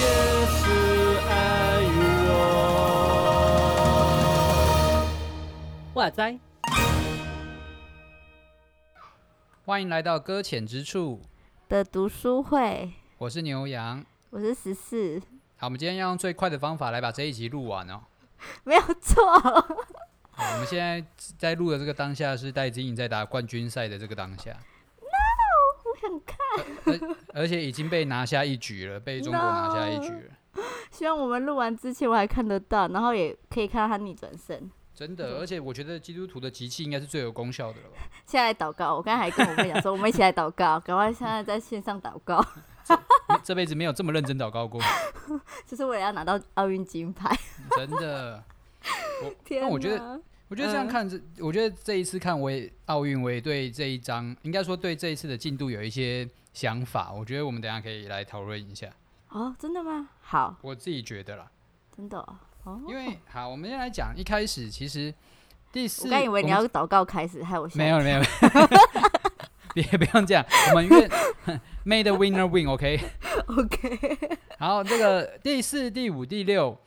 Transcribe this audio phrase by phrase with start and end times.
[0.00, 0.06] 也
[0.46, 0.62] 是
[1.28, 1.32] 爱
[1.96, 2.02] 我。
[5.94, 6.38] 哇塞！
[9.66, 11.22] 欢迎来到搁浅之处
[11.68, 15.22] 的读书会，我是牛羊，我是十四。
[15.56, 18.02] 好，我们今天要用最快的方法来把这一集录完哦。
[18.64, 19.24] 没有错。
[20.36, 21.04] 好，我们现在
[21.38, 24.50] 在录的这个当下是戴资颖在打冠军赛的这个当下。
[25.00, 25.06] No，
[25.84, 26.38] 我想看。
[27.32, 30.64] 而而且已经被拿下一局了，被中国拿下一局了。
[30.90, 34.70] 希望我们录完之前我还看得到，然后也可以看到他逆转胜。
[34.94, 37.96] 真的，而且我觉得基督徒的集气应该是最有功效的了吧？
[38.26, 42.44] 现在来祷告，我刚才还跟我妹讲说，我们一起来祷告，赶快现在在线上祷告。
[43.42, 44.80] 这辈子没有这么认真祷告过，
[45.66, 47.36] 就是为了要拿到奥运金牌。
[47.74, 48.44] 真的，
[49.60, 57.12] 那我觉得，我觉得这样看，这、嗯、我觉得这一次看我也奥运，我也对这一章，应该说对这一次的进度有一些想法。
[57.12, 58.88] 我觉得我们等下可以来讨论一下。
[59.30, 60.08] 哦，真的吗？
[60.20, 61.50] 好，我自己觉得啦。
[61.96, 62.80] 真的、哦。
[62.88, 65.12] 因为好，我们先来讲一开始，其实
[65.70, 68.22] 第四，我刚以为你要祷告开始，害我没有没有，
[69.74, 71.10] 别 不用这样，我们愿
[71.84, 73.00] May the winner win，OK
[73.48, 74.38] OK。
[74.58, 76.78] 好，这个第四、第五、第六，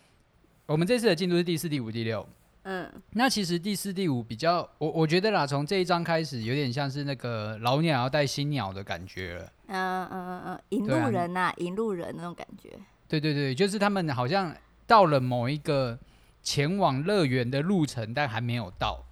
[0.68, 2.28] 我们这次的进度是第四、第五、第六。
[2.64, 9.52] 嗯，那其实第四、第五比较，我我觉得啦，从这一章开始，有点像是那个老鸟要带新鸟的感觉了。
[9.68, 12.78] 嗯嗯嗯嗯，引路人呐、啊，引路人那种感觉。
[13.08, 14.56] 对对对，就是他们好像。
[14.88, 16.00] 到了某一个
[16.42, 19.04] 前往乐园的路程，但还没有到。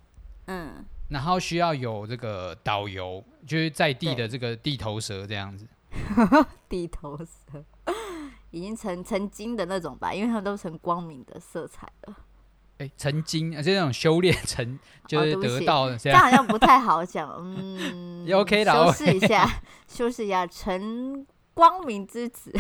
[0.46, 5.68] 嗯，然后需要有这个导游，就是在地的这个地头蛇这样子。
[6.70, 7.62] 地头蛇
[8.56, 12.16] 已经成成精的那种吧，因为他们都成光明的色彩了。
[12.78, 16.20] 哎、欸，成精啊，就那种修炼成，就是得到的这样。
[16.20, 17.30] 好像不太好讲。
[17.38, 21.26] 嗯， OK 的，修饰一下， 修饰一下，成。
[21.56, 22.52] 光明之子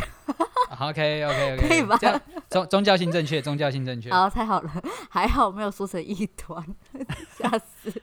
[0.80, 1.98] ，OK OK OK，可以吧？
[2.00, 4.10] 这样宗宗教性正确，宗教性正确。
[4.10, 4.72] 好，太好了，
[5.12, 6.66] 还好没有说成异端，
[7.38, 8.02] 吓死。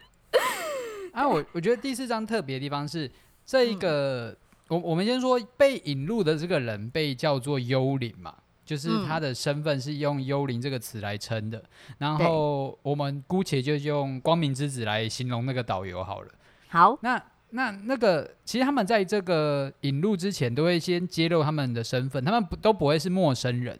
[1.15, 3.11] 啊，我我觉得第四章特别的地方是
[3.47, 4.37] 这一个，嗯、
[4.75, 8.35] 我我们先说被引入的这个人被叫做幽灵嘛，
[8.65, 11.59] 就是他的身份是用幽灵这个词来称的。
[11.59, 16.29] 嗯、然后我们姑且就用光明之子来形容那个导游好了。
[16.69, 17.23] 好，那。
[17.55, 23.79] 那那个，其实他们在这个引入之前，都会先揭露他们的身份，他们不都不会是陌生人，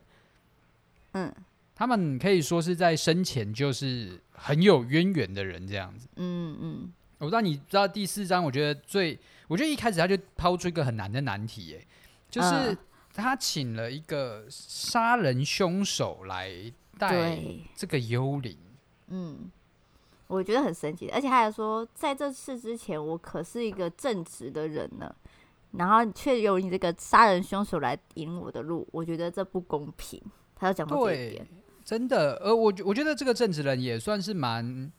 [1.13, 1.35] 嗯，
[1.75, 6.93] 他们可以说是在生前就是很有渊源的人这样子，嗯嗯。
[7.17, 9.19] 我不知道你知道第四章，我觉得最，
[9.53, 11.87] 我觉得一开始他就抛出一个很难的难题，哎，
[12.31, 12.75] 就是
[13.13, 16.51] 他请了一个杀人凶手来
[16.99, 17.39] 带
[17.77, 18.57] 这个幽灵，
[19.09, 19.51] 嗯。
[20.29, 25.15] 我觉得很神奇，而且他还说，在这次之前，我可是一个正直的人呢，
[25.73, 30.19] 然后却由你这个杀人凶手来引我的路，我觉得这不公平。
[30.57, 31.47] 他要讲到这一点，
[31.85, 34.91] 真的，呃，我我觉得这个正直人也算是蛮，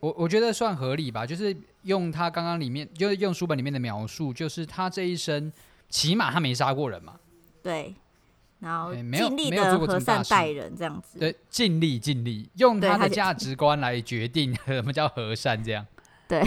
[0.00, 5.52] 我我觉得算合理吧，就是用他刚刚里面，就是用书本里面的描述，就是他这一生
[5.88, 7.14] 起码他没杀过人嘛，
[7.62, 7.94] 对。
[8.58, 11.18] 然后尽力的和善待人，这样子。
[11.18, 15.86] 对，尽力尽力，用他的价值观来决定 什么叫和善，这样。
[16.26, 16.42] 对，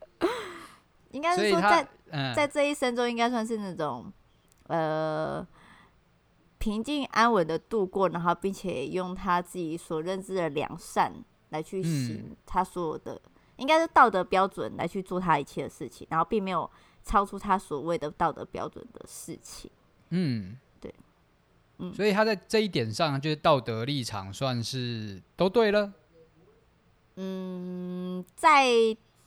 [1.10, 1.88] 应该是说在
[2.34, 4.12] 在这一生中，应该算是那种
[4.66, 5.44] 呃
[6.58, 11.14] 平静安稳的度过，然后并且用他自己所认知的良善
[11.52, 13.20] 来去行他所有的，
[13.56, 16.68] 应该是道德标准来去做他一切的事情，然后并没有
[17.04, 19.70] 超出他所谓的道德标准的事情。
[20.10, 20.58] 嗯。
[21.96, 25.92] 所以他在这一点上，就是道德立场算是都对了。
[27.16, 28.68] 嗯，在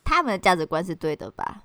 [0.02, 1.64] 他们的价值观是对的吧？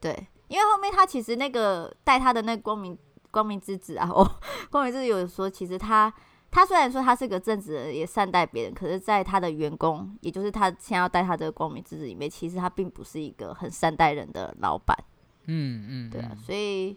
[0.00, 2.96] 对，因为后面他其实那个带他的那个光明
[3.30, 4.40] 光明之子啊，哦，
[4.72, 6.10] 光明之子有说，其实他
[6.50, 14.96] 他虽然说他是个正直人，也善待别人，可是在他的员工，也就是他现在要带他的光明之子里面，其实他并不是一个很善待人的老板。
[15.46, 16.96] 嗯嗯，对啊，所以。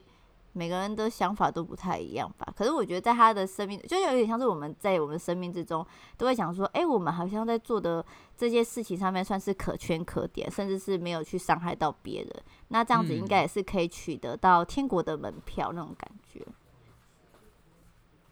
[0.54, 5.86] 每个人的想法都不太一样吧，可是我觉得在他的生命，就有点像是我们在我们生命之中
[6.18, 8.06] 都会想说，哎、欸，我们好像在做的
[8.36, 16.42] 这些事情上面算是可圈可点，甚至是没有去伤害到别人，那这样子应该也是可以取得到天国的门票那种感觉。
[16.46, 16.54] 嗯、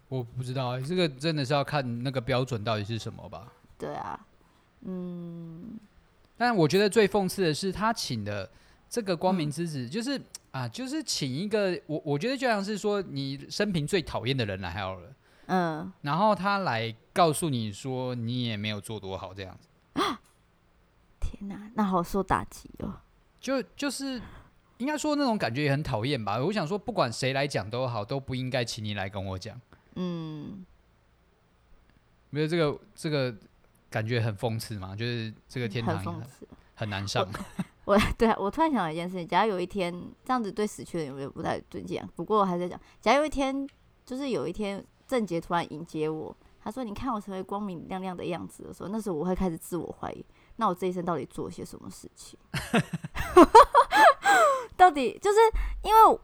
[0.10, 3.54] 我不知道，这个真的是要看那个标准到底是什么吧？
[3.78, 4.20] 对啊，
[4.82, 5.80] 嗯，
[6.38, 8.50] 但我觉得最讽刺的是，他请的
[8.90, 10.18] 这个光明之子，就是。
[10.18, 15.14] 嗯啊，就是请一个我，我觉得就像是说你生平最讨厌的人来好了，
[15.46, 19.68] 嗯，然后他来告诉你说你也没有做多好这样子，
[21.22, 22.96] 天哪，那好受打击哦。
[23.40, 24.20] 就就是
[24.80, 26.44] 应该说那种感觉也很讨厌吧。
[26.44, 29.62] 我想说，不管谁来讲都好，都不应该请你来跟我讲。
[30.02, 30.66] 嗯，
[32.30, 33.36] 没有这个这个
[33.90, 36.24] 感觉很讽刺嘛，就是这个天堂很，
[36.74, 37.28] 很难上。
[37.84, 39.94] 我，我 对我突然想到一件事情，假如有一天
[40.24, 42.02] 这样子对死去的人有没有不太尊敬？
[42.16, 43.68] 不过我还在讲，假如有一天，
[44.06, 50.26] 就是有一天郑杰突然迎接我，他说：“你看我成为光明亮亮的样子的时候，那时候我会开始自我怀疑。”
[50.56, 52.40] 那我这一生到底做了些什么事情？
[54.78, 55.38] 到底就是
[55.84, 56.20] 因为，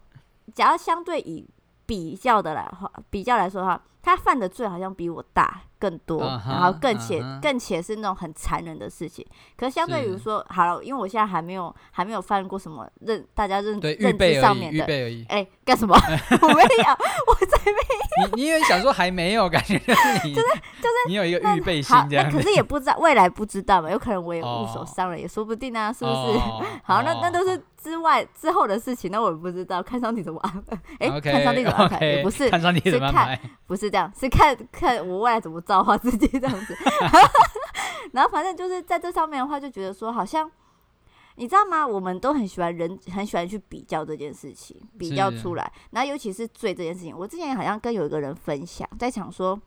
[0.53, 1.45] 假如相对以
[1.85, 3.81] 比较的来话，比较来说的话。
[4.05, 7.41] 他犯的罪好像比我大更多，uh huh, 然后更且、uh huh.
[7.41, 9.25] 更且是那种很残忍的事情。
[9.57, 14.83] 可是相对于说，好了，因为我现在还没有还没有犯过什么认大家认对认知上面的，
[15.27, 15.95] 哎，干、欸、什么？
[16.39, 16.91] 我没有，
[17.25, 17.79] 我才没
[18.21, 18.27] 有。
[18.27, 20.47] 你你以为想说还没有，感觉就是你就是
[20.79, 22.29] 就是你有一个预备心这样。
[22.29, 25.21] 可是也不知道未来不知道嘛，有可能我也误手伤了，oh.
[25.23, 26.63] 也说不定啊，是不是？Oh.
[26.85, 30.75] 好，那那都是之外之后的事情，那我也不知道，看上你怎么安排。
[30.97, 36.75] 哎，Okay, 看上帝怎么安排不是看上帝怎么安排，不是这样，是看看我未来怎么造化自己这样子。
[38.11, 40.49] 然后反正就是在这上面的话，就觉得说好像
[41.35, 41.85] 你知道吗？
[41.85, 45.71] 我们都很喜欢人，很喜欢去比较这件事情，比较出来。
[45.91, 49.59] 然后尤其是罪这件事情，我之前好像跟有一个人分享，在讲说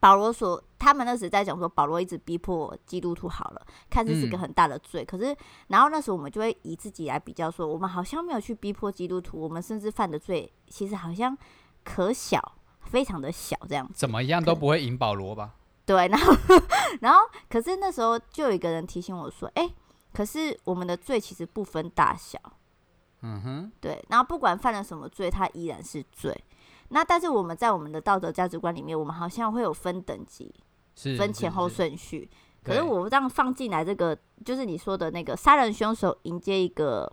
[0.00, 5.02] 保罗说他们那时在讲说保罗一直逼迫基督徒好了，看似是个很大的罪。
[5.02, 5.36] 嗯、可是
[5.68, 11.36] 然后那时候我们就会以自己来比较说，我们好像没有去逼迫基督徒，我们甚至犯的罪其实好像
[11.84, 12.52] 可小。
[12.86, 15.56] 非常的小，这样怎么样都不会赢保罗吧？
[15.84, 16.32] 对，然后，
[17.02, 19.74] 然后，可是那时候就有一个人提醒我说：“哎、欸，
[20.12, 22.38] 可是我们的罪其实不分大小。”
[23.22, 24.00] 嗯哼，对。
[24.08, 26.32] 然后不管犯了什么罪，它依然是罪。
[26.88, 30.54] 那但是我们在我们的道德价值观里面，我们好像会有分等级，
[30.94, 32.28] 是分前后顺序。
[32.62, 37.12] 可是我这样放进来，这个就是你说的那个杀人凶手迎接一个。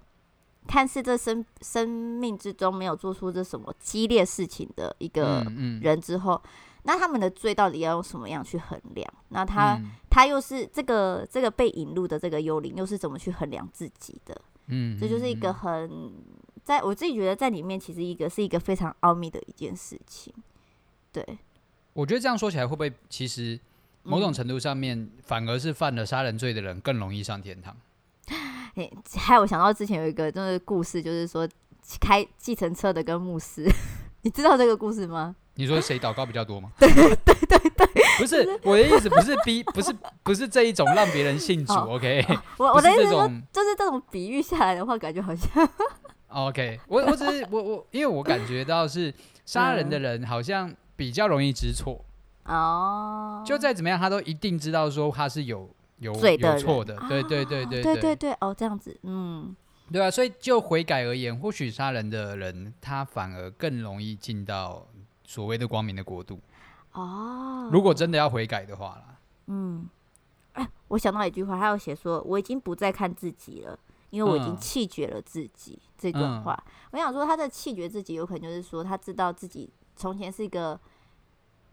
[0.66, 5.46] 看似这生生命之中没有做出这什么激烈事情的一个
[5.81, 6.50] 人之后，嗯嗯、
[6.84, 9.06] 那他们的罪到底要用什么样去衡量？
[9.28, 14.42] 那他、嗯、他又是这个这个被引入的这个幽灵，又是怎么去衡量自己的？
[14.68, 16.14] 嗯，这就是一个很
[16.63, 20.33] 在我自己觉得在里面其实一个是一个非常奥秘的一件事情。
[21.12, 21.38] 对，
[21.94, 23.60] 我觉得这样说起来会不会其实
[24.04, 27.75] 某种程度上面反而是犯了杀人罪的人更容易上天堂？
[28.75, 31.48] 哎，还有想到之前有一个就是故事，就是说
[32.00, 33.69] 开计程车的跟牧师，
[34.24, 35.36] 你知道这个故事吗？
[35.56, 36.71] 你说谁祷告比较多吗？
[36.80, 37.88] 对对对对，
[38.18, 41.74] 不是我的意思，不是逼，不是不是这一种让别人信主。
[41.74, 42.25] OK，
[42.57, 45.69] 我我的意思说，就是这种比喻下来的话，感觉好像。
[46.33, 49.13] OK， 我我只是我我，因为我感觉到是
[49.45, 52.03] 杀人的人好像比较容易知错
[52.45, 55.69] 哦，就再怎么样，他都一定知道说他是有。
[56.00, 58.15] 有有错的，对对对对对对。
[58.18, 59.56] 对哦，这样子，嗯，
[59.89, 64.85] 对啊，所以就悔改而言，或许杀人的人他反而更容易进到
[65.24, 66.41] 所谓的光明的国度
[66.91, 67.69] 哦。
[67.71, 69.15] 如果真的要悔改的话啦，
[69.47, 69.88] 嗯，
[70.53, 73.80] 哎，我想到一句话，他有写说，我已经不再看自己了，
[74.13, 75.74] 因为我已经气绝了自己。
[75.74, 80.80] 嗯、这段话，嗯、我想说，他的气绝自己，有可能就是说，他知道自己从前是一个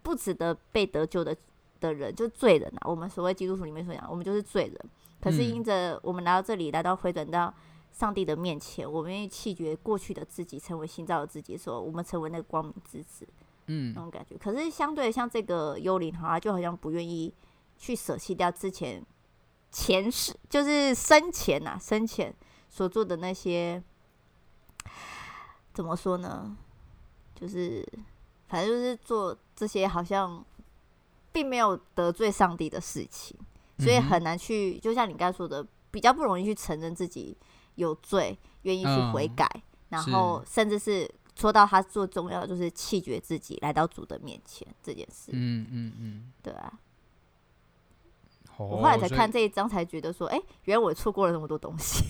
[0.03, 1.37] 不值得被得救的。
[1.81, 4.79] 的人就是罪人啊，我们所谓基督徒里面所讲，我们就是罪人。
[5.19, 7.55] 可是因着我们来到这里，来到回转到
[7.91, 13.27] 上帝的面前，我们愿意弃绝过去的自己，成为新造的自己的时候，我们成为那个光明之子。
[13.69, 14.37] 嗯，那种感觉。
[14.37, 17.33] 可是相对像这个幽灵，哈，就好像不愿意
[17.79, 19.03] 去舍弃掉之前
[19.71, 22.35] 前世，就是生前呐，生前
[22.69, 23.83] 所做的那些，
[25.73, 26.57] 怎么说呢？
[27.35, 27.87] 就是
[28.49, 30.45] 反正就是做这些好像。
[31.33, 33.39] 并没有得罪上帝的事情，
[33.79, 37.37] 所以很难去，就像你刚才说的，比较不容易去承认自己
[37.77, 45.31] 有罪，愿意去悔改，嗯、然后甚至是说到他做重要的就是弃绝自己，来到主的面前这件事。
[45.31, 46.81] 嗯嗯嗯，嗯嗯对啊。
[48.61, 52.05] 哦、我后来才看这一章，才觉得说，哎以，原来我错过了那么多东西，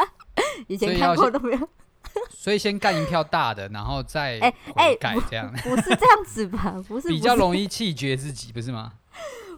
[0.66, 1.68] 以前看过都没有。
[2.30, 6.82] 所以先干一票大的，然后再哎哎改，这样、欸欸、不，不是这样子吧？
[6.88, 8.94] 不是比较容易气绝自己，不是吗？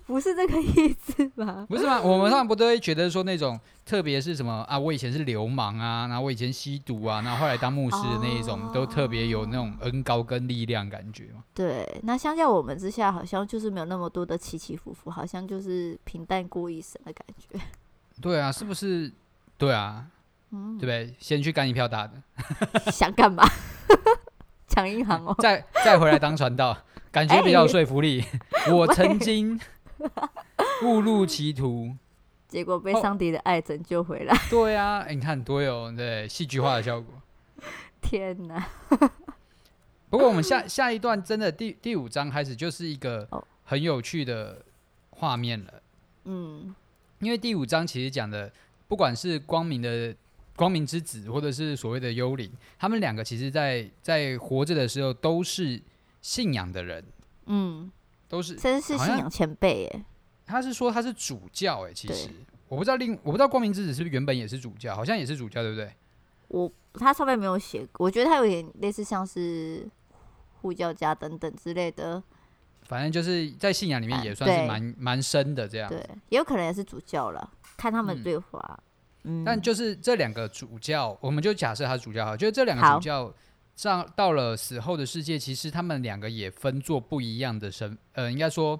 [0.06, 1.64] 不是这个意思吧？
[1.70, 2.00] 不是吗？
[2.00, 4.78] 我们上不都会觉得说那种，特别是什么啊？
[4.78, 11.42] 我以前是流氓啊，然后我以前吸毒啊，然后后来当牧师的那一种，哦、都特别有那种恩高跟力量感觉嘛。
[11.54, 17.58] 对，那相较我们之下，好像就是没有那么多的起起伏伏，好像就是平淡过一生的感觉。
[18.20, 19.10] 对啊，是不是？
[19.56, 20.06] 对啊。
[20.56, 21.12] 嗯对不对？
[21.18, 22.12] 先去干一票大的，
[22.92, 23.42] 想干嘛？
[24.68, 25.34] 抢银行哦！
[25.40, 26.76] 再再回来当传道，
[27.10, 28.24] 感觉比较有说服力。
[28.66, 29.58] 欸、我曾经
[30.84, 31.94] 误入歧途，
[32.48, 34.36] 结果被上帝的爱拯救回来。
[34.50, 37.14] 对啊，欸、你看多有对戏剧化的效果。
[38.00, 38.68] 天哪！
[40.10, 43.28] 不过我们下 下一段真的第第五章开始就是一个
[43.64, 44.62] 很有趣的
[45.10, 45.82] 画面了。
[46.24, 46.74] 嗯，
[47.18, 48.52] 因为第五章其实讲的，
[48.86, 50.14] 不管是光明的
[50.54, 55.80] 光明之子，或者是所谓的幽灵，他们两个其实在在活着的时候都是
[56.20, 57.04] 信仰的人。
[57.46, 57.90] 嗯，
[58.34, 60.04] 都是真是信仰前辈耶。
[60.44, 62.28] 他是说他是主教哎，其实
[62.68, 65.92] 我不知道另我不知道光明之子是不是原本也是主教，好像也是主教，对不对？
[66.48, 69.88] 我他上面没有写，我觉得他有点类似像是
[70.60, 72.22] 护教家等等之类的。
[72.82, 75.88] 反正就是在信仰里面也算是蛮蛮深的这样。
[75.88, 75.98] 对，
[76.28, 78.78] 也有可能也是主教了，看他们对话。
[79.22, 83.32] 嗯，但就是这两个主教，我们就假设他是主教哈，就是这两个主教
[83.76, 88.78] 上到了死后的世界，其实他们两个也分作不一样的身，呃，应该说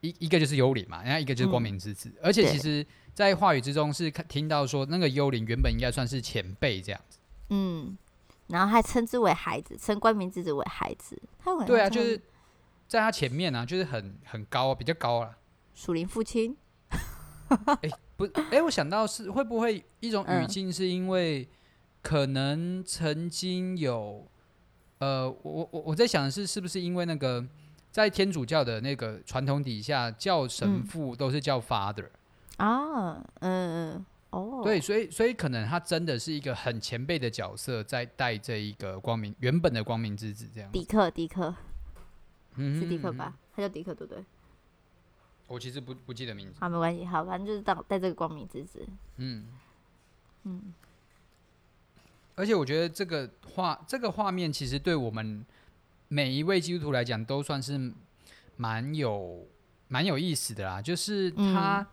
[0.00, 2.86] 一一个就是幽灵嘛，然后一个就是光明之子，而且其实。
[3.14, 7.16] 在话语之中是看听到说，那个幽灵原本应该算是前辈这样子，
[7.50, 7.96] 嗯，
[8.48, 12.20] 然后还称之为孩子，称光明之子为孩子，他对啊，就是
[12.88, 15.38] 在他前面啊，就是很很高，比较高啊，
[15.76, 16.56] 属灵父亲，
[16.88, 21.48] 哎、欸、不，哎、欸，我想到是会不会一种语境，是因为
[22.04, 24.28] 可能曾经有，
[24.98, 27.42] 呃，我我我在想的是，是不是因为那个
[27.90, 32.10] 在天主教的那个传统底下，叫神父都是叫 Father。
[32.58, 40.70] 啊，嗯嗯，哦，对，所以所以可能他真的是一个很前辈的角色，在带这一个光明原本的光明之子这样。
[40.70, 41.54] 迪克，迪克，
[42.56, 43.34] 嗯，是迪克吧？
[43.56, 44.22] 他叫迪克，对不对？
[45.46, 46.58] 我其实不不记得名字。
[46.60, 48.86] 好，没关系，好，反正就是带带这个光明之子。
[49.16, 49.46] 嗯
[50.42, 50.74] 嗯。
[52.34, 55.44] 而且我觉得这个画这个画面，其实对我们
[56.08, 57.92] 每一位基督徒来讲，都算是
[58.56, 59.46] 蛮有
[59.88, 60.82] 蛮有意思的啦。
[60.82, 61.80] 就是他。
[61.80, 61.86] 嗯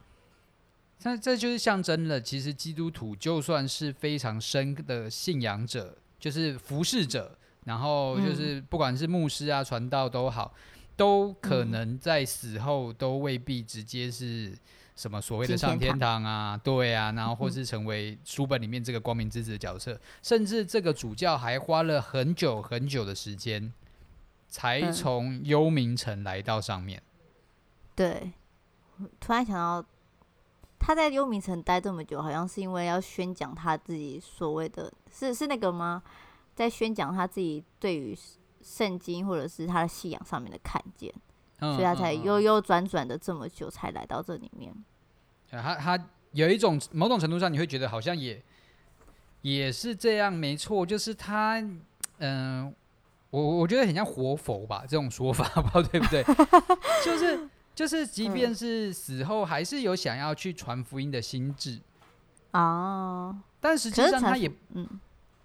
[1.04, 10.54] 那这就是象征了，其实基督徒就算是非常深的信仰者，就是服侍者，然后就是不管是牧师啊、传道都好，
[10.96, 14.56] 都可能在死后都未必直接是
[15.02, 23.74] 什么所谓的上天堂啊，对啊，然后或是成为书本里面这个光明之子的角色，甚至这个主教还花了很久很久的时间，
[24.48, 27.02] 才从幽冥城来到上面。
[27.96, 28.34] 对，
[29.20, 29.88] 突然想到。
[30.84, 36.02] 他在幽冥城待这么久，好像是因为要宣讲他自己所谓的，是是那个吗？
[36.56, 38.18] 在宣讲他自己对于
[38.64, 41.14] 圣经或者是他的信仰上面的看见，
[41.60, 44.74] 嗯、所以他才悠悠转转的这么久才来到这里面。
[45.52, 48.42] 嗯、他他有一种某种程度上，你会觉得好像也
[49.42, 51.60] 也是这样，没错，就是他，
[52.18, 52.74] 嗯、呃，
[53.30, 56.24] 我我觉得很像活佛吧，这种说法， 不知道对不对？
[57.06, 57.48] 就是。
[57.74, 61.80] 就是，即便是死后，还是有想要去传福音的心智
[62.52, 63.36] 哦。
[63.62, 64.86] 但实际上，他也，嗯，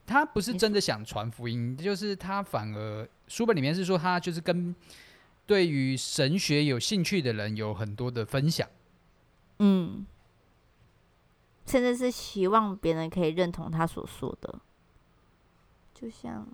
[0.05, 4.75] 他不是真的想传福音，就是他反而书本里面是说，他就是跟
[5.47, 8.69] 对于神学有兴趣的人有很多的分享，
[9.59, 10.07] 嗯，
[11.67, 14.61] 甚至是希望别人可以认同他所说的，
[15.95, 16.47] 就像，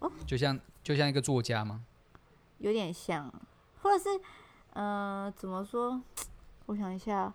[0.00, 1.84] 哦，就像就像一个作家吗？
[2.58, 3.32] 有点像，
[3.82, 4.20] 或者是。
[4.76, 6.02] 嗯、呃，怎么说？
[6.66, 7.32] 我想一下，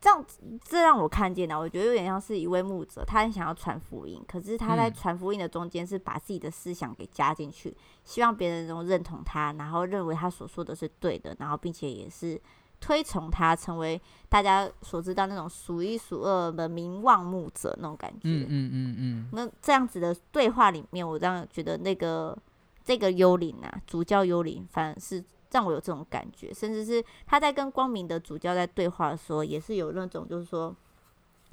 [0.00, 0.24] 这样
[0.64, 12.40] 这让我看见了，我觉得有点像是一位牧者，他很想要传福音，可是他在传福音的中间是把自己的思想给加进去，希望别人能认同他，然后认为他所说的是对的，然后并且也是
[12.80, 18.20] 推崇他成为大家所知道那种数一数二的名望牧者那种感觉。
[18.24, 19.28] 嗯嗯嗯嗯。
[19.32, 22.36] 那这样子的对话里面，我这样觉得那个
[22.84, 25.22] 这个幽灵啊，主教幽灵，反而是。
[25.52, 30.72] 让我有这种感觉，甚至是他在跟光明的主教在对话的时候，也是有那种，就是说，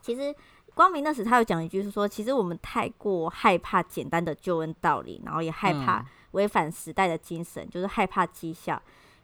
[0.04, 0.32] 其实
[0.76, 8.80] 光明那时他有讲一句，是说，其实我们太过害怕简单的救恩道理，然后也害怕违反时代的精神，就是害怕讥笑，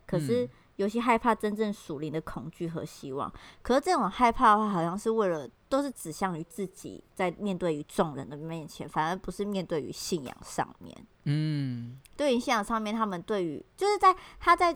[0.08, 0.50] 可是。
[0.78, 10.96] 尤其害怕真正属灵的恐惧和希望，可是这种害怕的话，好像是为了都是指向于自己，在面对于众人的面前，反而不是面对于信仰上面。
[11.26, 14.76] 嗯，对于信仰上面，他们对于就是在他在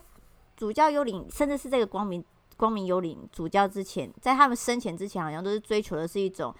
[0.55, 2.23] 主教幽灵，甚至是这个光明
[2.57, 6.53] 光明幽灵主教之前，在他们生前之前，好像都是追求的是一种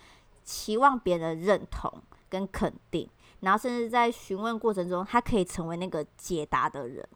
[0.44, 1.92] 期望别人认同
[2.28, 3.08] 跟肯定，
[3.42, 7.08] 然后甚至在询问过程中，他可以成为那个解答的人。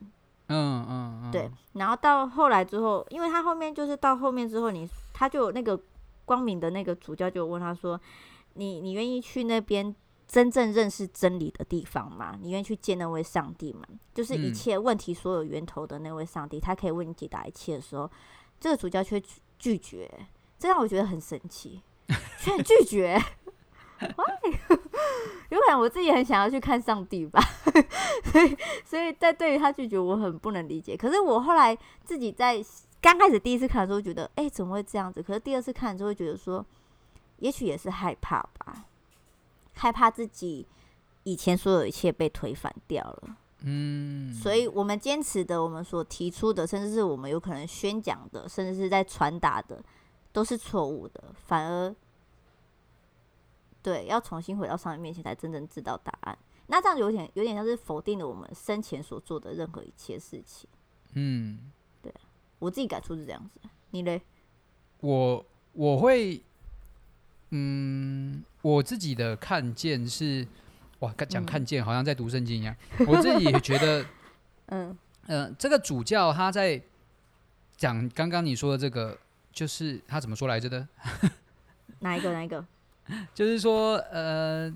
[0.51, 5.79] 嗯嗯嗯，对，然后到后来之后，因为他后面就是到后面之后你，你他就有那个
[6.25, 7.99] 光明的那个主教就问他说
[8.55, 9.95] ：“你你愿意去那边
[10.27, 12.37] 真正认识真理的地方吗？
[12.41, 13.81] 你愿意去见那位上帝吗？
[14.13, 18.09] 就是一切问题所有源头的那位上帝，他可以为你解答一切的时候，
[18.59, 19.21] 这个主教却
[19.59, 20.09] 拒绝，
[20.57, 21.81] 这让我觉得很神奇，
[22.39, 23.21] 却拒绝。
[24.01, 24.51] Why？
[25.49, 27.41] 有可能我自己很想要去看上帝吧，
[28.31, 30.95] 所以所以在对于他拒绝，我很不能理解。
[30.95, 32.63] 可是我后来自己在
[33.01, 35.21] 刚开始第一次看的时候，觉得哎、欸，怎么会这样子？
[35.21, 36.65] 可是第二次看就会觉得说，
[37.37, 38.85] 也许也是害怕吧，
[39.73, 40.65] 害怕自己
[41.23, 43.37] 以前所有一切被推翻掉了。
[43.63, 49.83] 嗯，所以我们坚持的，我们所提出的，甚至是我们有可能宣讲的，甚至是在传达的，
[50.31, 51.93] 都是错误的，反而。
[53.83, 56.37] 对，要重新回到上帝面前，才真正知道答案。
[56.67, 60.69] 那这样有点有点像是否定了我们生前所做的任何一切事情。
[61.13, 61.71] 嗯，
[62.01, 62.13] 对，
[62.59, 63.59] 我自己感触是这样子。
[63.89, 64.21] 你嘞？
[65.01, 66.41] 我我会，
[67.49, 70.47] 嗯，我自己的看见是，
[70.99, 72.73] 哇，讲看见好像在读圣经一样。
[72.99, 74.05] 嗯、我自己也觉得，
[74.67, 74.97] 嗯
[75.27, 76.81] 嗯、呃，这个主教他在
[77.75, 79.17] 讲刚刚你说的这个，
[79.51, 80.87] 就是他怎么说来着的？
[81.99, 82.31] 哪一个？
[82.31, 82.65] 哪一个？
[83.33, 84.67] 就是说，呃，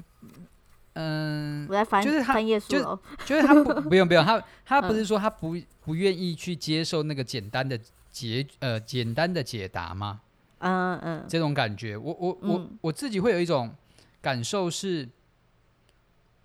[0.94, 10.22] 嗯、呃，我在翻，就是他，翻页数就， 就是他不，不用，不用，他， 他不是说他不不愿意去接受那个简单的解，呃，简单的解答吗？
[10.60, 13.74] 嗯嗯，这种感觉，我我我、嗯、我自己会有一种
[14.22, 15.08] 感受是，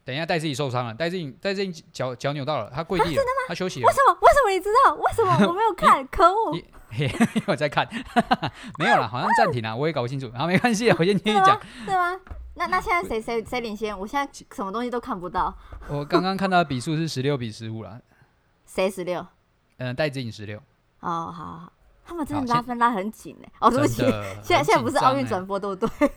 [0.04, 3.23] 等一下戴志颖受伤了，戴志颖戴自己脚脚扭到了，他跪地了？
[3.49, 3.87] 他休息了。
[3.87, 4.19] 为什么？
[4.21, 4.95] 为什么你知道？
[4.95, 6.04] 为什么我没有看？
[6.09, 6.59] 可恶！
[6.90, 7.09] 嘿，
[7.47, 7.88] 我在看，
[8.78, 10.28] 没有了，好像暂停了，我也搞不清楚。
[10.33, 11.61] 然后没关系，我先听你讲。
[11.87, 12.19] 对吗？
[12.54, 13.97] 那那现在谁谁谁领先？
[13.97, 15.54] 我现在什么东西都看不到。
[15.88, 18.00] 我刚刚看到的比数是十六比十五了。
[18.66, 19.25] 谁十六？
[19.78, 20.59] 嗯，戴志颖十六。
[21.00, 21.73] 哦，好好好，
[22.04, 23.52] 他们真的拉分拉很紧哎。
[23.61, 24.02] 哦，对不起，
[24.42, 26.11] 现在现在不是奥运转播，对不对？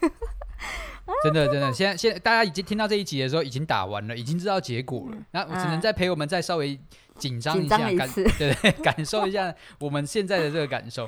[1.23, 5.17] 真的真的，现在现在大家已经听到这一集的时候，已经打完了，已经知道结果了。
[5.31, 6.79] 那我只能再陪我们再稍微。
[7.15, 11.07] 紧张一下，一感对对， 感受一下我们现在的这个感受。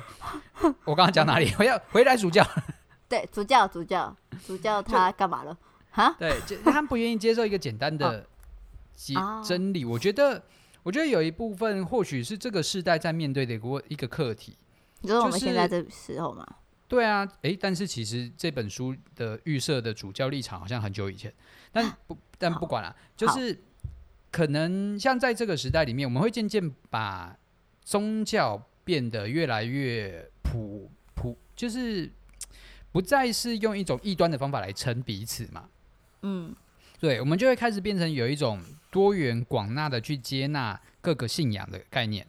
[0.84, 1.52] 我刚刚讲哪里？
[1.58, 2.46] 我要回来主教。
[3.10, 5.58] 对，主教，主教，主教，他干嘛了？
[5.90, 6.14] 哈？
[6.16, 8.24] 对，就他不愿意接受一个简单的
[9.44, 9.84] 真理。
[9.84, 10.40] 我觉得，
[10.84, 14.56] 我觉得有一部分或许是这个时代在面对的一个一个课题。
[15.00, 16.46] 你说我们现在这时候吗？
[16.88, 21.32] 对啊，哎，但是其实这本书的预设的主教立场好像很久以前，
[21.72, 23.58] 但不，但不管了，就是。
[24.28, 27.34] 可能像在这个时代里面，我们会渐渐把
[27.80, 32.10] 宗教变得越来越普普，就是
[32.92, 35.66] 不再是用一种异端的方法来称彼此嘛。
[36.20, 36.54] 嗯，
[37.00, 42.26] 对，我们就会开始变成有一种多元广纳的去接纳各个信仰的概念。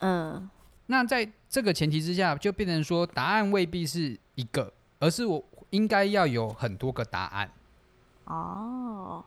[0.00, 0.50] 嗯，
[0.86, 7.50] 那在这个前提之下，就变成说答案未必是一个，而是我应该要有很多个答案。
[8.24, 9.24] 哦。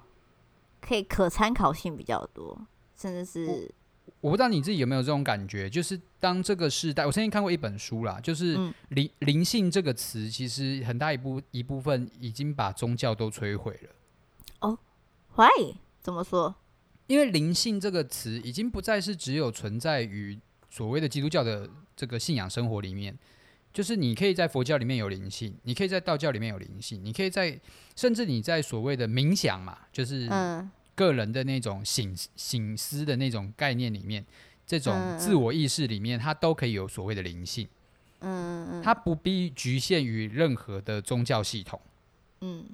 [0.82, 2.60] 可以可参考性比较多，
[2.96, 13.90] 甚至是我，我不知道你自己有没有这种感觉，就是当这个时代，我曾经看过一本书啦，就是灵灵性这个词，其实很大一部一部分已经把宗教都摧毁了。
[14.62, 14.80] 哦
[15.36, 15.76] ，Why？
[16.02, 16.56] 怎么说？
[17.08, 20.40] 因为灵性这个词已经不再是只有存在于
[20.70, 23.18] 所谓的基督教的这个信仰生活里面。
[23.72, 27.58] 就是你可以在佛教里面有灵性，你可以在道教里面有灵性，你可以在
[27.96, 30.28] 甚至你在所谓的冥想嘛，就是
[30.96, 34.26] 个人的那种醒醒思的那种概念里面，
[34.66, 37.68] 这种自我意识里面，它都可以有所谓的灵性。
[38.22, 41.80] 嗯，它不必局限于任何的宗教系统。
[42.42, 42.66] 嗯，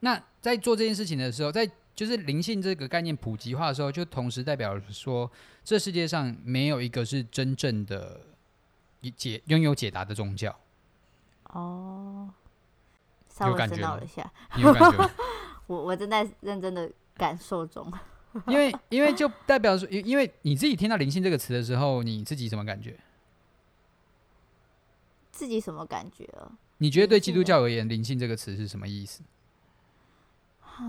[0.00, 5.30] 那在做这件事情的时候，在就是灵性这个概念普及化的时候，就同时代表说，
[5.62, 8.20] 这世界上没有一个是真正的。
[9.16, 10.56] 解拥有解答的宗教
[11.48, 12.30] 哦，
[13.28, 15.10] 稍微深奥了一下，你有感觉？
[15.66, 17.92] 我我正在认真的感受中，
[18.46, 22.96] 因为 因为就代表说，因为你自己听到灵性这个词的时候，你自己什么感觉？
[25.32, 26.52] 自己什么感觉啊？
[26.78, 29.20] 你觉得对基督教而言，灵性这个词是什么意思？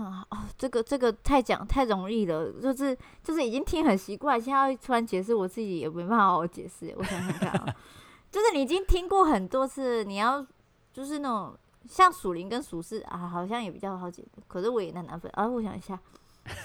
[0.02, 6.94] 啊哦，这个这个太讲太容易了，就是就是已经听很习惯，现在要突然解释，我自己也没办法好好解释。
[6.96, 7.76] 我想想看啊。
[8.30, 10.44] 就是你已经听过很多次，你要
[10.92, 11.56] 就是那种
[11.88, 14.24] 像属灵跟属世啊，好像也比较好解。
[14.48, 15.46] 可是我也很难分啊。
[15.46, 15.96] 我想一下，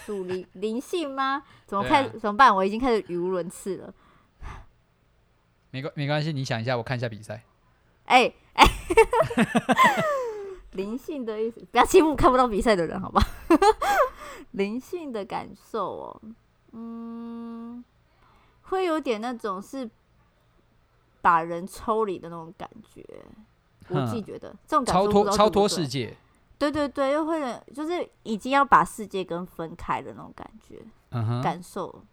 [0.04, 1.44] 属灵灵性吗？
[1.68, 2.08] 怎么开？
[2.08, 2.56] 啊、怎么办？
[2.56, 3.94] 我已经开始语无伦次了。
[5.70, 7.44] 没关没关系，你想一下，我看一下比赛。
[8.06, 8.65] 哎哎，
[10.71, 13.21] 灵性的意思，不要欺负看不到比赛的人，好吧？
[14.51, 16.21] 灵性的感受哦，
[16.71, 17.84] 嗯，
[18.63, 19.89] 会有点那种是。
[21.21, 23.05] 把人抽离的那种感觉，
[23.89, 26.15] 我自己觉得这种超脱超脱世界，
[26.58, 32.03] 对对对，又会就是已经要把世界跟分开的那种感觉，嗯哼，感受。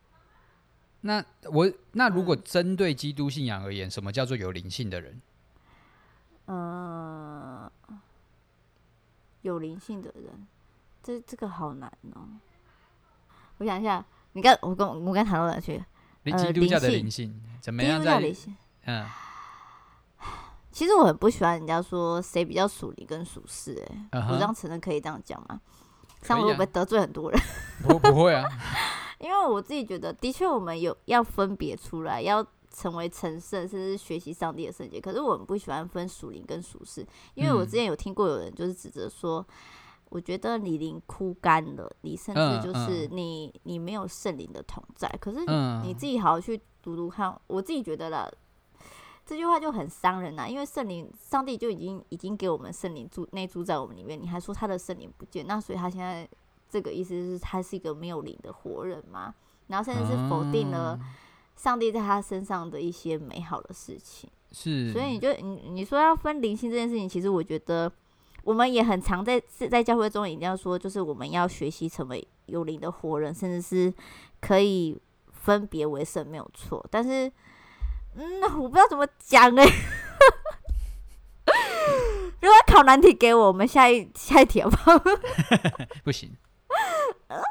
[1.03, 5.23] 那我那如果针对基督信仰而言，什么叫做有灵性的人？
[6.47, 7.73] 嗯、呃，
[9.47, 10.47] 有灵性的人，
[11.03, 12.27] 这这个好难哦。
[13.59, 15.83] 我想一下，你刚我跟我刚谈到哪去？
[16.25, 18.21] 基督教的灵性怎么样在？
[18.87, 19.07] 嗯，
[20.73, 23.81] 其实我很不喜欢人家说谁比较属灵跟属世，
[24.11, 25.61] 哎，我这样承认可以这样讲吗？
[26.23, 27.41] 像我会不会得罪很多人？
[27.83, 28.45] 不不会啊，
[29.21, 32.45] 因为我自己觉得，的确我们有要分别出来，要
[32.77, 35.01] 成为成圣，甚至学习上帝的圣洁。
[35.01, 39.47] 可是我们不喜欢分属灵跟属世，因为我之前有听过有人就是指责说。
[40.09, 45.09] 我觉得你灵枯干了，你甚至就是你，你没有圣灵的同在。
[45.21, 45.41] 可是
[45.83, 48.31] 你自己好好去读读看，我自己觉得啦，
[49.27, 50.49] 这句话就很伤人呐，啊。
[50.49, 56.27] 因为圣灵，上帝就已经已经给我们圣灵住内住在我们里面，你还说他的圣灵不见，那所以他现在
[56.71, 59.35] 这个意思是他是一个没有灵的活人嘛？
[59.67, 60.97] 然后甚至是否定了
[61.57, 64.31] 上帝在他身上的一些美好的事情。
[64.53, 67.91] 是，所以你就你你说要分灵性这件事情，其实我觉得。
[68.45, 73.93] 我们也很常在在教会中一定要说，就是我们要学习成为有灵的活人，甚至是
[74.41, 74.97] 可以
[75.33, 76.87] 分别为圣，没有错。
[76.89, 77.29] 但是，
[78.15, 79.69] 嗯，我不知道怎么讲哎、欸。
[82.41, 84.93] 如果考难题给我，我们下一下一题好不好？
[86.05, 86.31] 不行。
[87.27, 87.43] 呃，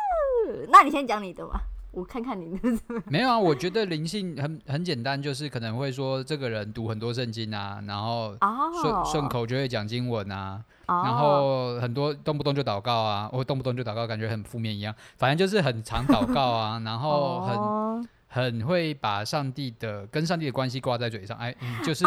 [0.69, 1.61] 那你先讲你的吧。
[1.95, 2.69] 我看看你的
[3.07, 8.35] 没有啊，我觉得灵性很很简单，就是可能会说这个人读很多圣经啊，然后
[8.81, 22.03] 顺顺口就会讲经文啊，然后很多动不动就祷告啊，或动不动就祷告，感觉很负面一样，反正就是很常祷告啊，然后很 很会把上帝的跟上帝的关系挂在嘴上，哎，就是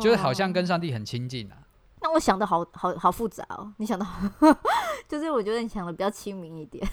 [0.00, 1.56] 就是好像跟上帝很亲近啊。
[2.00, 4.20] 那我想的好好好复杂哦，你想的好，
[5.08, 6.86] 就是我觉得你想的比较亲民一点。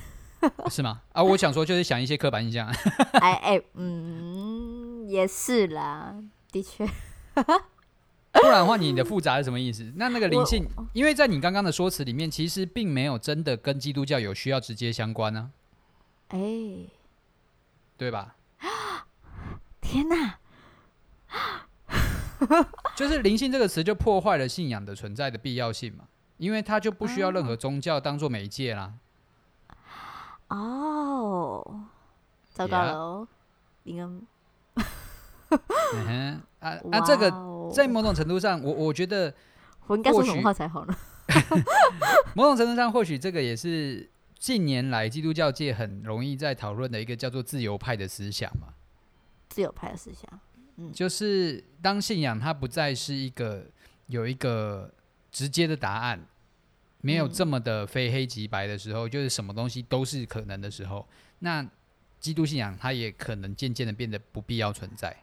[0.69, 1.01] 是吗？
[1.13, 2.67] 啊，我想说就是想一些刻板印象。
[3.19, 6.15] 哎哎，嗯，也是啦，
[6.51, 6.85] 的确。
[8.33, 9.91] 不然的话，你的复杂是什么意思？
[9.95, 15.51] 那那个灵性，因为在你刚刚的说辞里面，其实并没有真的跟基督教有需要直接相关呢、
[16.27, 16.35] 啊。
[16.35, 16.89] 哎、欸，
[17.97, 18.35] 对吧？
[19.79, 20.39] 天哪！
[22.95, 26.05] 就是灵性这个词就破坏了信仰的存在的必要性嘛，
[26.37, 28.93] 因为它就不需要任何宗教当做媒介啦。
[30.49, 31.81] 哦，
[32.53, 33.27] 糟糕了哦，
[33.83, 34.21] 你们，
[34.75, 37.31] 嗯哼，啊 啊，这个
[37.73, 39.33] 在某种程度上，我我觉得，
[39.87, 40.95] 我应该说什么话才好呢？
[42.35, 48.67] 某种程度上，或许这个也是近年来基督教界很容易在讨论的一个叫做自由派的思想嘛。
[49.49, 50.39] 自由派的思想，
[50.77, 53.65] 嗯，就是当信仰它不再是一个
[54.07, 54.91] 有一个
[55.31, 56.23] 直接的答案。
[57.05, 61.63] 没有这么的非黑即白的时候，嗯、就是什么东西都是可能的时候，那
[62.19, 65.15] 基督信仰它也可能渐渐的变得不必要存在。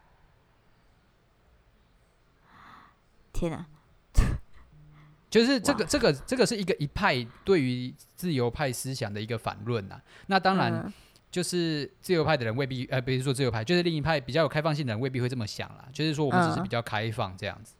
[3.33, 3.65] 天哪！
[5.29, 10.01] 就是这个、这个、这个是一个一派对于自由派思想的一个反论呐。
[10.27, 10.93] 那当然，
[11.29, 15.89] 就是自由派的人未必，呃，比如说自由派，就是另一派比较有开放性的人未必会这么想啦。
[15.91, 17.75] 就是说，我们只是比较开放这样子。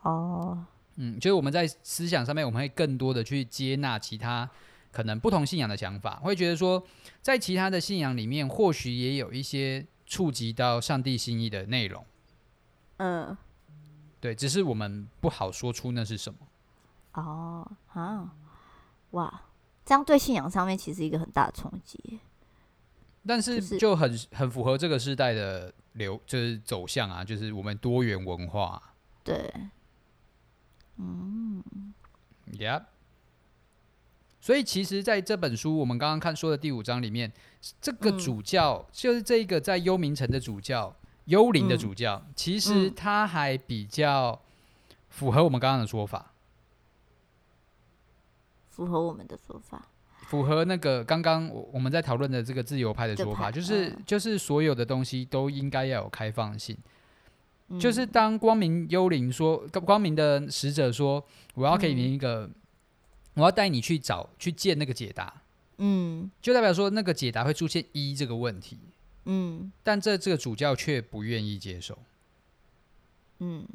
[0.00, 0.64] 哦。
[0.96, 4.48] 嗯，就是我们在思想上面，我们会更多的去接纳其他
[4.92, 6.80] 可能不同信仰的想法，会觉得说，
[7.20, 12.04] 在其他的信仰里面，或许也有一些触及到上帝心意的内容。
[12.98, 13.36] 嗯，
[14.20, 16.38] 对，只是我们不好说出那是什么。
[17.14, 18.32] 哦，啊，
[19.10, 19.42] 哇，
[19.84, 22.20] 这样对信仰上面其实一个很大的冲击。
[23.26, 28.80] 但是就很很符合这个时代的流，就是走向啊，就是我们多元文化。
[29.24, 29.52] 对。
[30.96, 31.62] 嗯
[32.52, 32.82] ，Yeah。
[34.40, 37.32] 所以其实，在这本书我们刚刚看说的第五章里面，
[37.80, 44.38] 这个主教、嗯、就是这个在幽冥城的主教，幽灵的主教，嗯、其实他还比较
[45.08, 46.32] 符合我们刚刚的说法，
[48.68, 56.76] 符合我们的说法，符合那个刚刚我我们在讨论的这个自由派的说法，就是、嗯、就是所有的东西都应该要有开放性。
[57.80, 61.24] 就是当光明幽灵说，光明的使者说，
[61.54, 62.54] 我要给你一个，嗯、
[63.34, 65.42] 我要带你去找去见那个解答，
[65.78, 68.78] 嗯，就代表说那个解答会出现一这个问题，
[69.24, 71.98] 嗯，但这这个主教却不愿意接受，
[73.38, 73.66] 嗯，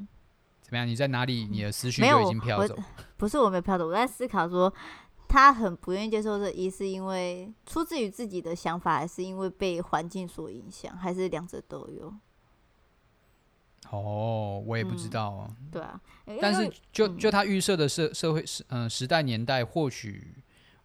[0.62, 0.88] 怎么样？
[0.88, 1.48] 你在哪里？
[1.50, 2.78] 你的思绪就已经飘走？
[3.18, 4.72] 不是我没有飘走，我在思考说，
[5.28, 12.14] 他很不愿意接受这一，是因为出自于自己的想法，还是因为被环境所影响，还是两者都有？
[13.92, 15.48] 哦，我也不知道啊。
[15.50, 16.02] 嗯、对啊，
[16.42, 20.36] 但是就就他预设的社社会时嗯、呃、时代年代，或许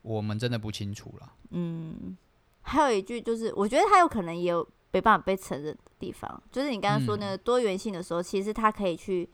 [0.03, 1.33] 我们真的不清楚了。
[1.51, 2.17] 嗯，
[2.62, 9.29] 还有一句就是，我觉得他有可能也有没办法被承认的地方，就是你刚刚说那个多元性的时候，嗯、其实他可以去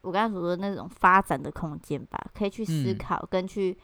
[0.00, 3.76] 我刚才所说的那种发展的空间吧，可以去思考跟去